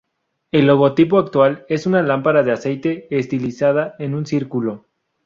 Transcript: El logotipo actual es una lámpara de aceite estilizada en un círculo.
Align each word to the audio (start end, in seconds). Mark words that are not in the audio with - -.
El 0.51 0.65
logotipo 0.65 1.19
actual 1.19 1.63
es 1.69 1.85
una 1.85 2.01
lámpara 2.01 2.41
de 2.41 2.51
aceite 2.51 3.05
estilizada 3.15 3.93
en 3.99 4.15
un 4.15 4.25
círculo. 4.25 4.87